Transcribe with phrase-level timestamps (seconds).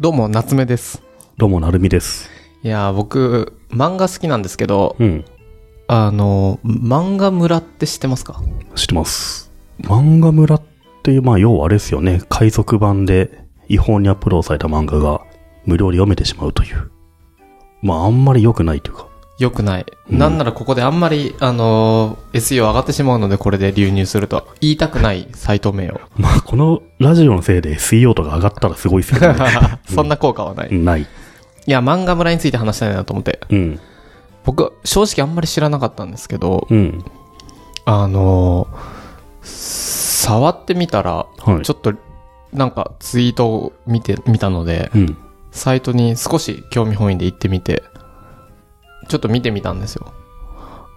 [0.00, 1.02] どうも、夏目です。
[1.38, 2.30] どうも、なるみです。
[2.62, 5.24] いやー、僕、漫画好きなんですけど、うん。
[5.88, 8.40] あの、漫画村って知ってますか？
[8.76, 9.50] 知ってます。
[9.80, 10.62] 漫画村っ
[11.02, 12.22] ていう、まあ、要はあれですよね。
[12.28, 15.20] 海賊版で違法にアップロードされた漫画が
[15.64, 16.92] 無料で読めてしまうという。
[17.82, 19.08] まあ、あんまり良くないというか。
[19.38, 19.86] よくない。
[20.10, 26.00] うんなんならここであんまり、あのー SEO 上がってしまうので、これで流入するとは言いたくないサイト名を。
[26.16, 29.38] まあ、このラジオのせいで SEO とか上がったらすごいですよね。
[29.88, 30.68] そんな効果はない。
[30.70, 31.06] いない。
[31.66, 33.40] や、漫画村について話したいなと思って。
[33.50, 33.80] うん。
[34.44, 37.04] 僕、正直あんまり知らなかったんですけど、うん。
[37.84, 38.98] あのー
[40.28, 41.62] 触ってみたら、はい。
[41.62, 41.94] ちょっと、
[42.52, 45.16] なんかツイートを見て、見たので、うん。
[45.52, 47.82] サイトに少し興味本位で行ってみて、
[49.08, 50.12] ちょっと見てみたんですよ。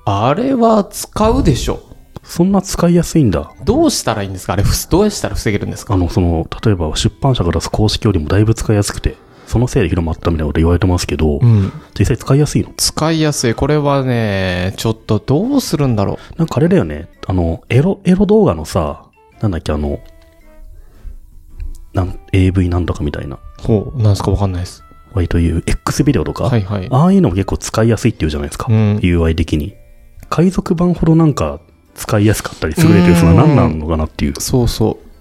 [0.05, 1.79] あれは使うでしょ
[2.23, 3.51] そんな使いやすいんだ。
[3.63, 4.53] どうしたらいいんですか？
[4.53, 5.95] あれ、ふどうしたら防げるんですか？
[5.95, 9.15] あの、その、例えば出版社が出す公式よりもだいぶ使いやすくて、
[9.47, 11.71] そのせいで広まったみたいなこと言われてますけど、うん。
[11.97, 12.71] 実際使いやすいの？
[12.77, 13.55] 使いやすい。
[13.55, 17.09] これはね、ちょっとどうするんだろなんかあれだよね。
[17.27, 19.05] あの、エロ、エロ動画のさ、
[19.41, 19.99] なんだっけ、あの、
[21.93, 23.39] なん、AV なんとかみたいな、う。
[23.61, 24.31] ほう、なんすか？
[24.31, 24.83] わかんないです。
[25.13, 26.87] 割という X ビデオとか、はいはい。
[26.89, 28.67] ああいうのも結構使いやすいっていうじゃないですか。
[28.69, 29.75] うん UI 的に。
[30.29, 31.59] 海賊版ほどなんか
[31.95, 34.33] 使いやすかったり優れてるそのは何なのかなっていう。
[34.39, 35.11] そうそう。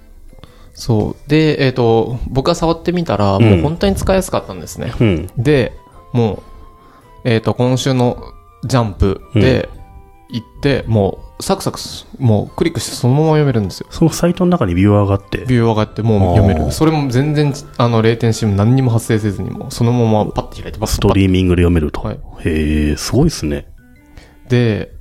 [0.74, 1.28] そう。
[1.28, 4.94] で、えっ、と、僕が触ってみたら、うんもう本当に使いやすかったんですね。
[5.00, 5.30] うん。
[5.36, 5.72] で、
[6.12, 6.42] も
[7.25, 8.22] う、えっ、と、今週の
[8.64, 9.69] ジャンプで
[10.32, 13.86] 行って、もう、サクサクす、もうクリックしてそのまま読めるんですよ。
[13.90, 16.72] そのサイトの中にビューアーがあって、ビュー上がってもう読めあーる。
[16.72, 20.96] それも全然、あの、0点シム何にも発生せずにも、そのままパッて開いてます。
[20.96, 22.00] ストリーミングで読めると。
[22.00, 23.68] はいへえ、すごいっすね。
[24.48, 24.92] で、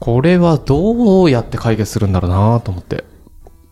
[0.00, 3.04] これはどうやって解決するんだろうなと思って。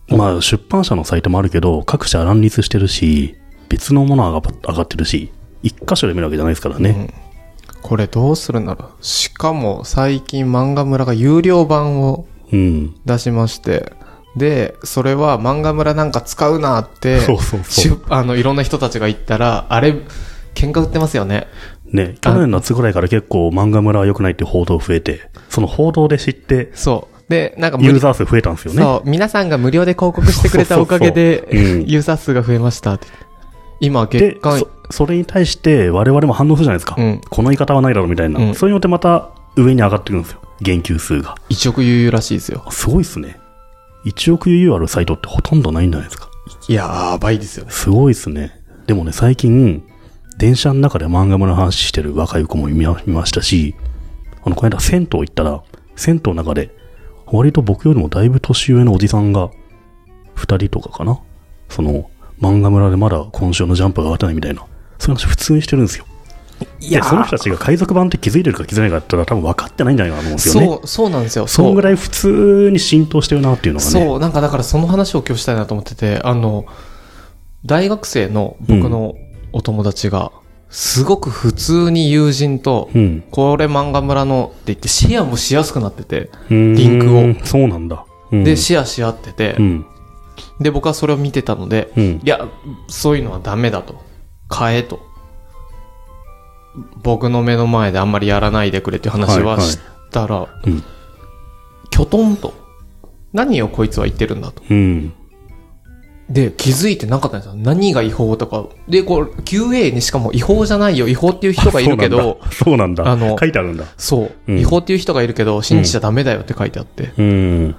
[0.07, 3.35] まあ、出版社のサイトもあるけど、各社乱立してるし、
[3.69, 5.31] 別のものが上が上がってるし、
[5.63, 7.13] 一箇所で読めるわけじゃないですからね。
[7.83, 9.05] これどうするんだろう。
[9.05, 12.95] しかも最近漫画村が有料版をうん。
[13.05, 13.93] 出しまして、
[14.35, 17.97] で、それは漫画村なんか使うなって、 そうそうそう。
[18.07, 19.95] 出あの、いろんな人たちが言ったら、あれ、
[20.55, 21.47] 喧嘩売ってますよね。
[21.91, 27.13] ね、去年の夏ぐらいから結構漫画村は良くないって報道増えて、その報道で知って、そう。
[27.29, 28.81] で、なんかユーザー数増えたんですよね。
[28.81, 33.07] そう、皆さんが無料で広告してくれたおかげで、ユーザー数が増えましたって。
[33.79, 36.95] 今、で月間、そ、それに対して我々も反応するじゃないですか。
[36.97, 38.39] うんこの言い方はないだろうみたいな。
[38.39, 40.41] うんそういうのってまた上に上がってくるんですよ。
[40.61, 41.35] 言及数が。
[41.49, 42.65] 1億有らしいですよ。
[42.69, 43.39] すごいっすね。
[44.05, 46.29] 1億 UU あるサイトってほとんどないんじゃないですか。
[46.67, 47.71] いやー、倍ですよね。
[47.71, 48.51] すごいっすね。
[48.87, 49.83] でもね、最近、
[50.37, 53.75] 電車の中で漫画村の話してる若い子も見ま見ましたし、
[54.43, 55.63] あの、この間銭湯行ったら、
[55.95, 56.75] 銭湯の中で、
[57.27, 59.51] 割と僕よりもだいぶ年上のおじさんが、
[60.35, 61.19] 二人とかかな
[61.69, 62.09] その、
[62.43, 64.65] 漫画村でまだ今週のジャンプが上がってないみたいな、
[64.99, 66.05] そういう話普通にしてるんですよ。
[66.59, 70.67] で、いやーその人たちが海賊版って気づいてるか気づいてないかって言ったら多分分かってないんじゃないかなと思うんですよね。
[70.67, 71.47] そう、そうなんですよ。
[71.47, 73.91] そんぐらい普通に浸透してるなっていうのがね。
[73.91, 76.65] そう、なんかだからその話を今日したいなと思ってて、あの、
[77.65, 79.15] 大学生の僕の
[79.53, 80.31] お友達が、
[80.69, 83.23] すごく普通に友人と、うん。
[83.29, 87.45] これ漫画村のって言ってシェアもしやすくなってて、リリンクを。
[87.45, 88.05] そうなんだ。
[88.31, 89.85] うんで、シェアし合っててう、ん。
[90.59, 92.21] で、僕はそれを見てたので、うんい。
[92.23, 92.47] や、
[92.87, 94.01] そういうのはダメだと。
[94.53, 94.99] 変えと。
[97.03, 99.79] 僕の目の前であんまりやらないでくれっていう話はし
[100.11, 100.83] たら、うん。
[101.89, 102.53] きょとんと。
[103.31, 104.61] 何をこいつは言ってるんだと。
[104.69, 105.13] うん。
[106.29, 107.55] で、気づいてなかったんですよ。
[107.55, 108.65] 何が違法とか。
[108.87, 113.07] で、これ、QA にしかも違法じゃないよ、違法っていう人がいるけど、そうなんだ。
[113.07, 113.85] あの書いてあるんだ。
[113.97, 117.11] そう、うん違法っていう人がいるけど、信じちゃダメだよって書いてあって。
[117.17, 117.75] うん。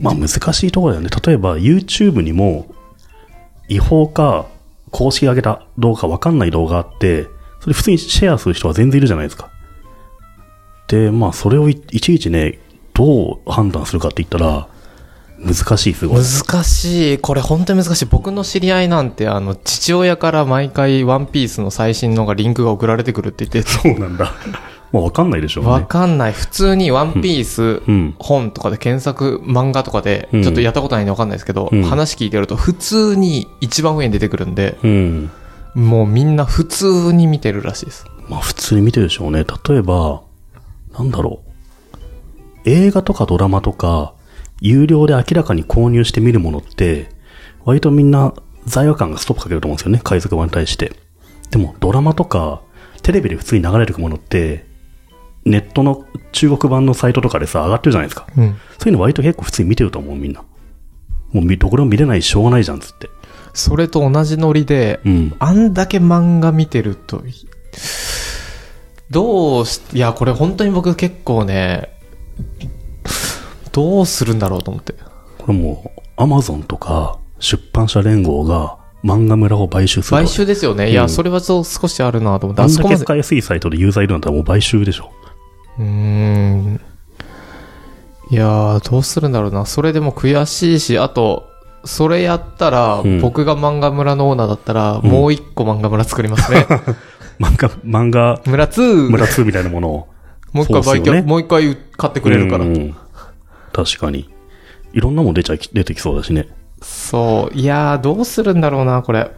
[0.00, 1.10] まあ難しいところだよね。
[1.24, 2.66] 例えば YouTube にも
[3.68, 4.46] 違法か
[4.90, 7.26] 公式が上げた動画かわかんない動画があって、
[7.60, 9.50] それ普通にシェアする人は全然いるじゃないですか。
[10.88, 12.58] で、まあそれをいいちいちね、
[12.94, 14.68] どう判断するかって言ったら、
[15.38, 16.22] 難しい、すごい。
[16.22, 17.18] 難しい。
[17.18, 18.06] これ本当に難しい。
[18.06, 24.32] 僕の知り合いなんて、あの、父親から毎回ワンピースの最新のがリンクが送られてくるって言って、そうなんだ。
[24.92, 25.86] まあわかんないでしょうわね。
[25.88, 26.32] かんない。
[26.32, 28.14] 普通にワンピース、うん。
[28.18, 35.30] 本とかで検索、漫画とかで、うんちょっとやったことないんでわかんないですけど、うん話聞いてると普通に一番上に出てくるんで、うん。
[35.74, 38.06] もうみんな普通に見てるらしいです。
[38.28, 39.44] まあ普通に見てるでしょうね。
[39.68, 40.22] 例えば、
[40.96, 41.46] なんだろう。
[42.64, 44.14] 映画とかドラマとか、
[44.60, 47.10] 有料で明らかに購入して見るものって、
[47.64, 48.32] 割とみんな
[48.64, 50.00] 罪悪感がストップかけると思うんですよね。
[50.02, 50.92] 海賊版に対して。
[51.50, 52.62] でもドラマとか、
[53.02, 54.66] テレビで普通に流れてくものって、
[55.46, 58.26] ネットの中国版のサイトとかでさ、上がってるじゃないですか。
[58.36, 58.56] うん。
[58.78, 60.42] そういうの割と結構普通に見てると思う、みんな。
[61.32, 63.08] もう見どこでも見れないししょうがないじゃん、つって。
[63.54, 65.34] それと同じノリで、うん。
[65.38, 67.22] あんだけ漫画見てると、
[69.10, 71.96] どうし、いや、これ本当に僕結構ね、
[73.70, 74.94] どうするんだろうと思って。
[75.38, 80.16] これもう、アマゾンとか出版社連合が漫画村を買収する。
[80.16, 80.88] 買収ですよね。
[80.88, 82.62] いうや、んそれはそう少しあるなと思って。
[82.62, 82.74] あん。
[82.74, 85.12] だけ使いやすいサイトでユーザーいるんだったらもう買収でしょ。
[85.78, 86.80] うーん。
[88.30, 89.66] いやー、どうするんだろうな。
[89.66, 91.48] それでも悔しいし、あと、
[91.84, 96.66] それやったら、うん僕が漫画村のオーナーだったら、もう一個漫画村作りますね。
[97.38, 99.10] 漫画、漫画村 2!
[99.10, 100.08] 村2みたいなものを。
[100.52, 102.64] もう一回売却、そうっすよねもう一回買ってくれるから。
[102.64, 102.94] うん
[103.72, 104.30] 確かに。
[104.94, 106.48] いろんなもん出ちゃい、出てきそうだしね。
[106.80, 107.56] そう。
[107.56, 109.30] いやー、どうするんだろうな、これ。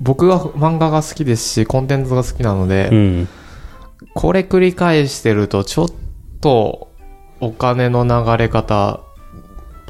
[0.00, 3.28] 僕は漫画が好きですし、コンテンツが好きなので、うん。
[4.14, 5.88] これ繰り返してると、ちょっ
[6.40, 6.88] と、
[7.40, 9.00] お金の流れ方、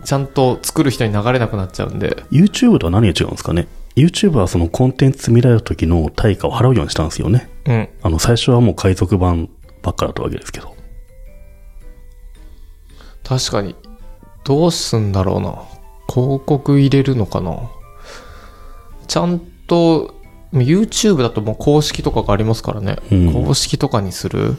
[0.05, 2.25] ちゃんと作る人に流れなくなっちゃうんで。
[2.31, 3.67] YouTube とは何が違うんですかね
[3.97, 7.51] ?YouTube はそのコンテンツ見られる時の対価を払うようにしたんですよね。
[7.67, 7.89] うん。
[8.03, 9.49] あの、最初はもう海賊版
[9.83, 10.75] ばっかだったわけですけど。
[13.25, 13.75] 確かに。
[14.45, 15.63] どうすんだろうな。
[16.09, 17.71] 広告入れるのかな。
[19.09, 20.15] ちゃんと、
[20.65, 22.97] YouTube だともう公式とかがありますからね。
[23.11, 24.57] うん公式とかにする？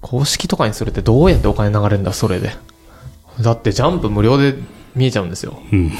[0.00, 2.52] 公式とかにするってどうやってお金流れるんだ、それで。
[3.40, 4.54] だってジャンプ無料で
[4.94, 5.60] 見えちゃうんですよ。
[5.72, 5.90] うん。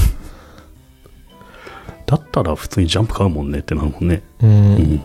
[2.07, 4.23] だったら普通にジャンプ買うもんねってなるもんね。
[4.41, 5.03] うんうん。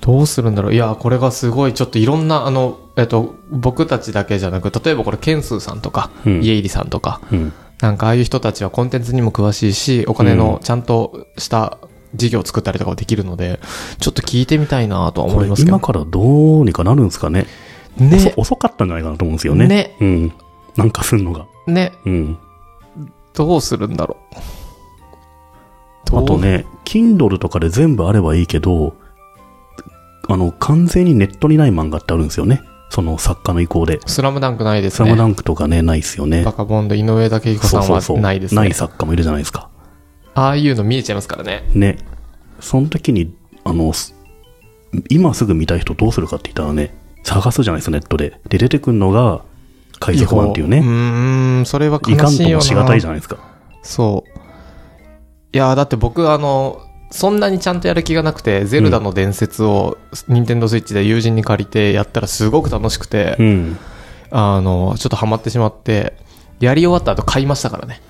[0.00, 0.74] どうするんだろう？
[0.74, 7.52] いや、これがすごい、ちょっといろんな、あの、えっと、僕たちだけじゃなく、例えばこれ、ケンスーさんとか、うん家入さんとか、うん。
[7.80, 11.78] なんかああいう人たちはコンテンツにも詳しいし、お金のちゃんとした
[12.14, 13.60] 事業を作ったりとかもできるので、
[13.98, 15.80] ちょっと聞いてみたいなとは思いますけど今。
[15.80, 17.46] からどうにかなるんですかね
[17.98, 19.66] 遅ね、遅かったんじゃないかなと思うんですよね。
[19.66, 19.96] ね。
[20.00, 20.32] うん。
[20.76, 21.46] なんかすんのが。
[21.66, 22.38] ね、うん。
[23.34, 24.16] どうするんだろ
[26.12, 26.18] う。
[26.18, 26.38] あと。
[26.38, 28.94] ね、Kindle とかで全部あればいいけど、
[30.28, 32.62] あの、完全にネットにない漫画ってあるんですよね。
[32.90, 34.00] その作家の意向で。
[34.06, 35.06] スラムダンクないですね。
[35.06, 36.52] スラムダンクとかね、ないっすよねバ。
[36.52, 38.74] カボンド、井上武彦さんはないですねない。
[38.74, 39.70] 作家もいるじゃないですか。
[40.34, 41.64] ああいうの見えちゃいますからね。
[41.74, 41.98] ね。
[42.60, 43.34] その時に、
[43.64, 44.14] あの、す
[45.08, 46.94] 今すぐ見たい人どうするかって言ったらね、
[47.24, 48.40] 探すじゃないですか、ネットで。
[48.48, 49.42] で、出てくるのが、
[50.00, 50.80] 海賊版っていううね。
[50.80, 52.54] ーん、それはいかんと悲しいよな。
[52.56, 53.38] もしがたいじゃないですか。
[53.82, 54.38] そう。
[55.54, 56.80] いやーだって僕あの、
[57.10, 59.98] そんなにちゃんとやる気がなくて、ゼルダの伝説を、
[60.28, 63.78] ニンテンドースイッチで友人に借りてやったらすごく楽しくて、うん。
[64.30, 66.14] あの、ちょっとハマってしまって、
[66.62, 68.00] やり終わった後買いましたからね。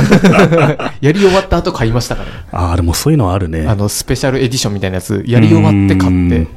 [1.00, 2.34] やり終わった後買いましたからね。
[2.52, 3.66] ああ、でもそういうのはあるね。
[3.66, 6.48] あの、スペシャルエディションみたいなやつ、やり終わって買ってうん、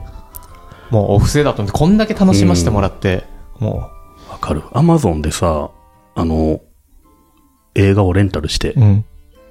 [0.92, 3.24] もうお布施だと思って、こんだけ楽しませてもらって、
[3.58, 3.90] も
[4.30, 4.64] わかる。
[4.74, 5.72] アマゾンでさ、
[6.16, 6.60] あの、
[7.74, 9.06] 映画をレンタルしてう、、うん、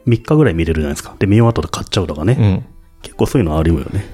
[0.07, 1.15] 3日ぐらい見れるじゃないですか。
[1.19, 2.37] で、見終わったら買っちゃうとかね。
[2.39, 2.65] うん。
[3.01, 4.05] 結構そういうのあるよね。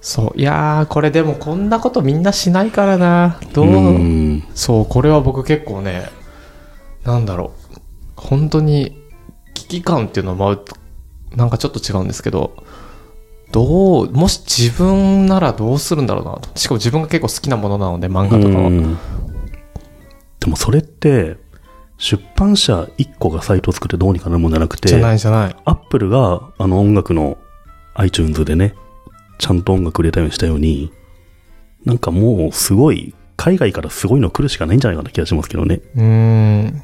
[0.00, 0.38] そう。
[0.38, 3.40] いやー、これでもこんなことみんなしないからな。
[3.54, 4.44] どう、ん。
[4.54, 6.08] そう、これは僕結構ね、
[7.04, 7.80] なんだろう。
[8.16, 9.00] 本当に、
[9.54, 12.56] 危機感っていうのは、まあ、なんかちょっと違うんですけど、
[13.52, 16.48] どう、もし自分ならどうするんだろうなと。
[16.58, 18.68] しかも自分が結構好きなものなので、漫画とかは。
[18.68, 18.98] うん
[20.40, 21.38] でもそれって、
[21.96, 25.56] 出版社1個がサイトを作ってどうにかなるもんじゃなくて、じゃないじゃない。
[25.64, 27.38] アップルがあの音楽の
[27.94, 28.74] iTunes でね、
[29.38, 30.92] ちゃんと音楽売れたようにしたように、
[31.86, 35.80] なんかもうすごい、海外からすごいの来るしかないんじゃないかな気がしますけどね。
[35.96, 36.82] うーん。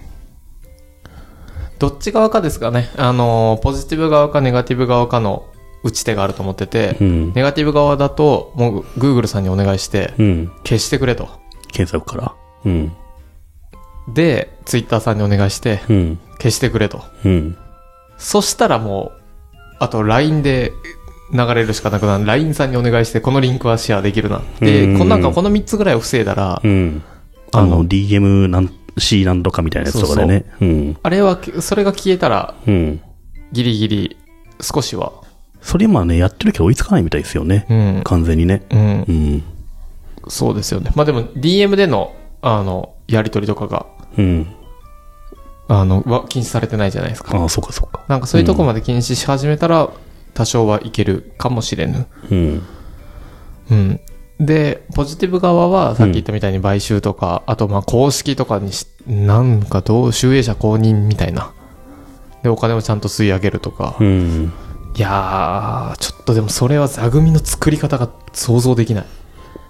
[1.80, 2.90] どっち側かですかね。
[2.96, 5.46] あの、ポジティブ側かネガティブ側かの
[5.82, 7.32] 打ち手があると思ってて、うん。
[7.32, 10.52] ネガティブ側だと、もう Google さんにお願いして、うん。
[10.62, 11.28] 消してくれと。
[11.72, 12.34] 検索から。
[12.66, 12.92] うん。
[14.12, 16.18] で、Twitter さんにお願いして、うん。
[16.38, 17.02] 消してくれと。
[17.24, 17.56] うん。
[18.18, 20.72] そしたらもう、あと LINE で
[21.32, 22.26] 流れるしかなくなる。
[22.26, 24.42] LINE さんにお願いして、このリンクはシェアできるな。
[24.60, 27.02] うで、んこのなんかこの3つぐらいを防いだらう、ん。
[27.52, 28.68] あの、DM なん
[28.98, 30.44] C なんとかみたいなやつとかでね。
[30.60, 30.98] うん。
[31.02, 33.00] あれは、それが消えたら、うん。
[33.52, 34.16] ギリギリ、
[34.60, 35.12] 少しは。
[35.60, 37.66] それ今ね、やってるけど追いつかないみたいですよね。
[37.68, 38.02] うん。
[38.04, 38.62] 完全にね。
[38.70, 39.12] うんう。
[39.12, 39.42] ん。
[40.28, 40.90] そうですよね。
[40.94, 44.46] まあでも、DM での、あの、やりとりとかが、うん。
[45.68, 47.36] あの、は禁止されてないじゃないですか。
[47.36, 48.04] ああ、そうかそうか。
[48.08, 49.90] なんかそういうとこまで禁止し始めたら、
[50.34, 52.06] 多少はいけるかもしれぬ。
[52.30, 52.62] うん。
[53.70, 54.00] うん。
[54.40, 61.52] で、ポジティブ側は、さっき言ったみたいに買収とか、あとまあ公式とかにし、なんかどう、集英社公認みたいな。
[62.42, 63.96] で、お金をちゃんと吸い上げるとか。
[64.00, 64.52] うん。
[64.96, 69.04] いやー、ちょっとでもそれは座組の作り方が想像できない。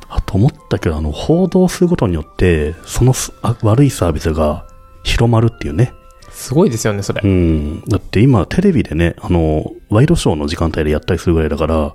[0.08, 4.66] あと思ったけど、あの、報道することによって、そのすあ悪いサービスが
[5.02, 5.92] 広まるっていうね。
[6.30, 7.20] すごいですよね、それ。
[7.22, 7.82] うん。
[7.88, 11.94] だって今、テレビでね、あの、ワイドショーの時間帯でやったりするぐらいだから、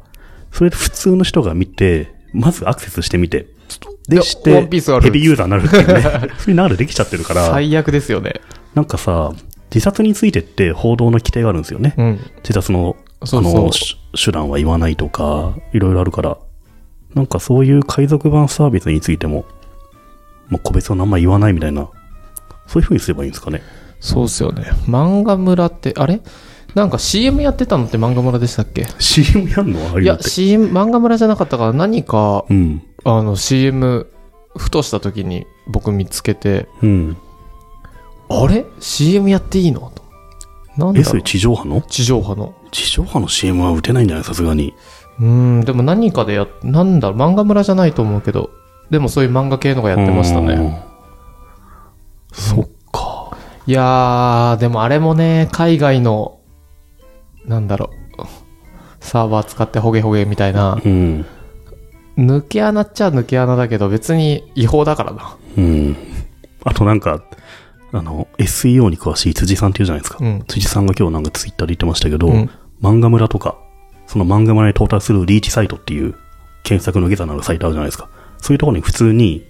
[0.52, 3.48] それで普通の人が見て、まずアクセスしてみて、
[4.08, 6.30] で、して、ヘビーユーザーになるっていうね。
[6.38, 8.42] それになるできちゃってるから、最悪ですよね。
[8.76, 9.34] なんかさ、
[9.74, 11.96] 自殺についてって報道の規定があるんですよね。
[11.98, 12.20] うん。
[12.38, 16.38] 自殺の、そうそうあの、し手段は言わないとか、いろいろあるから、
[17.16, 19.46] なんかそういう海賊版サービスについても、
[20.50, 21.88] もう個別はあんま言わないみたいな、
[22.68, 23.64] そういう風にすればいいんですかね。
[24.00, 24.66] そうっすよね。
[24.88, 26.22] 漫画村って、あれ
[26.76, 29.80] なんか CM やってたのって漫画村でしたっけ？CM やんの？
[29.80, 30.18] ああいういや。
[30.20, 32.84] CM、漫画村じゃなかったから何か、うん。
[33.06, 34.08] あの CM、
[34.58, 37.18] ふとした時に僕見つけて、うん。
[38.30, 39.92] あれ ?CM やっていいの？
[39.96, 40.04] と
[40.78, 41.82] なんだえ、ろそうれ地上波の？
[41.82, 42.54] 地上波の。
[42.72, 44.26] 地上波の CM は打てないんじゃない？
[44.26, 44.74] さすがに。
[45.20, 48.50] うーん、でも何かでや、なんだろう、漫画村じゃないと思うけど、
[48.90, 50.54] でもそういう漫画系のがやってましたね。
[50.56, 50.76] うん。
[52.34, 53.38] そっか。
[53.66, 56.40] いやー、でもあれもね、海外の、
[57.48, 58.26] なんだろう、
[59.00, 61.26] サーバー使ってホゲホゲみたいな、うん。
[62.18, 65.38] 抜け穴っちゃ抜け穴だけど別に違法だからな。
[65.58, 65.98] うん。
[66.64, 67.24] あとなんか、
[67.92, 70.18] あの、SEO に詳しい辻さんっていうじゃないですか。
[70.22, 72.50] うん辻さんが今日なんかツイッターで言ってましたけど、うん
[72.82, 73.58] 漫画村とか、
[74.06, 76.16] その漫画村に到達するリーチサイトっていう
[76.64, 78.10] 検索の下座のあるサイトあるじゃないですか。
[78.38, 79.46] そういうところに普通に、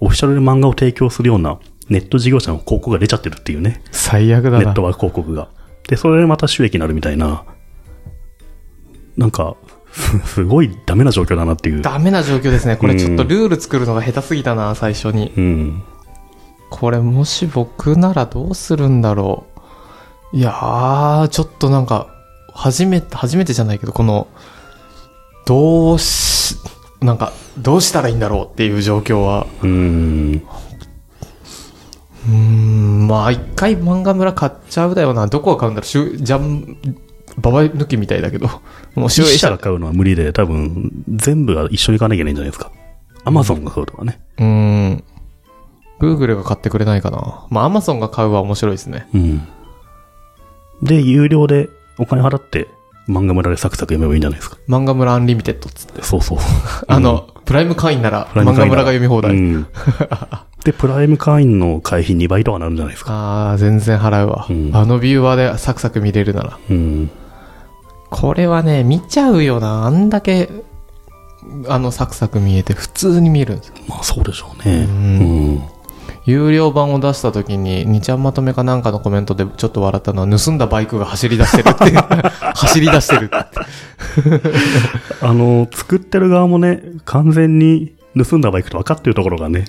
[0.00, 1.58] オフィシャルで漫画を提供するような
[1.88, 3.82] ネット事業者の広告が出ちゃってるっていうね。
[3.92, 4.82] 最悪だなネット。
[4.82, 5.48] ワーク広告が。
[5.90, 7.44] で、それでまた収益になるみたいな、
[9.16, 9.56] なんか、
[9.90, 11.82] す すごいダメな状況だなっていう。
[11.82, 12.76] ダメな状況ですね。
[12.76, 15.32] これうんちょっとルール作るのが下手すぎたな、最初に。
[15.36, 15.82] うん。
[16.70, 19.46] これもし僕ならどうするんだろ
[20.32, 20.36] う。
[20.36, 22.06] いやー、ちょっとなんか、
[22.54, 24.28] 初めて、初めてじゃないけど、この、
[25.44, 26.54] どうし、
[27.00, 29.48] なんか、どうしたらいいんだろうっていう状況は。
[29.64, 30.42] うん。
[32.30, 35.26] うーん、まあ、一回漫画村買っちゃうだよな。
[35.26, 35.86] どこが買うんだろう。
[35.86, 36.78] しゅジャン、
[37.38, 38.48] ババ抜きみたいだけど。
[38.94, 39.58] もう集英社一社が。
[39.58, 42.70] 買うのは無理で、多分、全部が一緒に買わなきゃいけないんじゃないですか。
[43.24, 44.20] アマゾンが買うとかね。
[44.38, 45.04] うーん。
[46.00, 47.46] Google が買ってくれないかな。
[47.50, 49.06] まあ、Amazon が買うは面白いですね。
[49.12, 49.48] うん。
[50.82, 51.68] で、有料で
[51.98, 52.68] お金払って、
[53.08, 54.56] 漫画村でサクサク読めばいいんじゃないですか。
[54.68, 56.02] 漫画村アンリミテッドっつって。
[56.02, 56.38] そうそう。
[56.86, 59.32] あの、プライム会員なら、漫画村が読み放題。
[59.32, 59.66] うん。
[60.62, 63.12] で、プライム会員の会費2倍とかなるんじゃないですか。
[63.12, 66.58] ああ、全然払うわ、うんあのビューワーでサクサク見れるなら。
[66.70, 67.10] うん。
[68.08, 69.84] これはね、見ちゃうよな。
[69.84, 70.48] あんだけ、
[71.66, 73.74] あの、サクサク見えて普通に見えるんですよ。
[73.88, 74.84] まあそうでしょうね。
[74.84, 75.62] ううん。
[76.30, 81.96] 有料版を出した時に、2ちゃんまとめかなんかのコメントでちょっと笑ったのは、盗んだバイクが走り出してるって。
[82.54, 83.36] 走り出してるって。
[85.20, 89.64] あの、作ってる側もね、完全に盗んだバイクと分かってるところがね、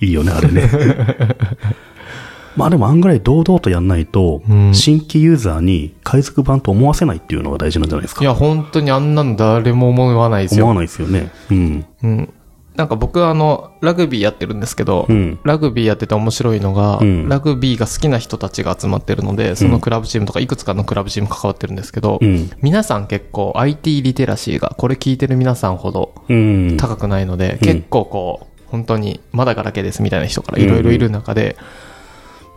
[0.00, 0.70] いいよね、あれね。
[2.56, 8.22] まあでも案外堂々とやんないと、うん新規ユーザーに海賊版と思わせないっていうのが大事なんじゃないですか。
[8.22, 10.66] いや、本当にあんなの誰も思わないですよ。
[10.66, 11.30] 思わないですよね。
[11.50, 11.84] うん。
[12.02, 12.34] うん。
[12.76, 15.38] なんか僕はあの、ラグビーやってるんですけど、うん。
[15.44, 22.50] ラグビーやってて面白いのが、うんラグビーが好きな人たちが集まってるので、そのクラブチームとかいくつかのクラブチーム関わってるんですけど、うん。
[22.60, 26.76] 皆さん結構 IT リテラシーが、これ聞いてる皆さんほどうん。
[26.76, 31.56] 高くないので、うん結構こう、本当にまだガラケーですみたいな人からいろいろいる中で、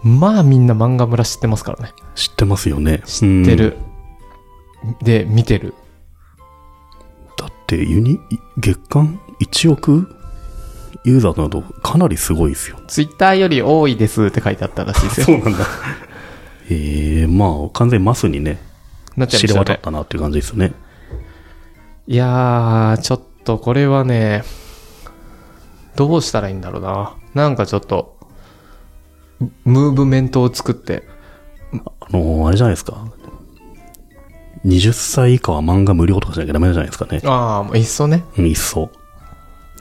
[0.02, 1.92] まあみんな漫画村知ってますからね。
[2.16, 3.04] 知ってますよね。
[3.06, 3.78] 知ってる。
[5.04, 5.76] で、見てる。
[7.68, 8.20] だって、ユニ、
[8.58, 10.16] 月間1億？
[11.04, 12.80] ユーザーなどかなりすごいですよ。
[12.88, 15.38] ツイッターより多いですって書いてあったらしいですよ。
[15.38, 15.66] うなんだ。
[16.72, 18.62] ええまあ、完全にマスにね、
[19.16, 19.54] なっちゃい知れ。
[19.54, 20.74] 渡ったなっていう感じですよね。
[22.08, 24.44] いやー、ちょっとこれはね、
[25.98, 27.16] どうしたらいいんだろうな。
[27.34, 28.18] なんかちょっと、
[29.66, 31.04] ムーブメントを作って、
[31.74, 31.78] あ
[32.12, 33.06] のーあれじゃないですか。
[34.66, 37.22] 20歳以下は漫画無料とかしなきゃダメじゃないですかね。
[37.26, 38.24] ああ、もういっそね。
[38.38, 38.90] うん、いっそ。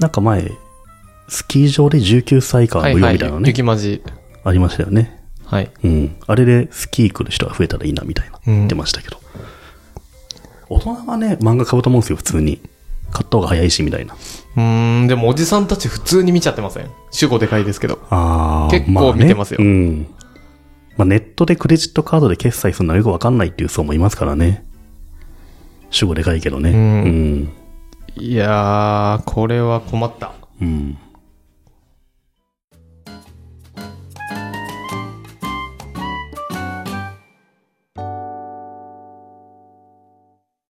[0.00, 0.52] なんか前、
[1.28, 4.02] スキー場で19歳以下は無料みたいなのね、雪まじ。
[4.44, 5.24] ありましたよね。
[5.44, 5.70] はい。
[5.82, 6.16] うん。
[6.26, 9.18] あれでスキー来る人が増えたらいいなみたいな、うん言ってましたけど。
[10.68, 12.60] 大人はね、漫画買うと思うんですよ、普通に。
[13.12, 14.14] 買った方が早いし、みたいな。
[14.14, 16.90] うーん、でもおじさんたち普通に見ちゃってません？
[17.12, 18.00] 主語でかいですけど。
[18.10, 20.06] あー結構見てますよあねうん。
[20.96, 24.64] まあ、ネットでクレジットカードで決済するのはよくわかんないっていう層もいますからね。
[25.90, 26.70] 主語でかいけどね。
[26.70, 27.52] うんうん。
[28.18, 30.32] いやー、これは困った。
[30.60, 30.98] うん。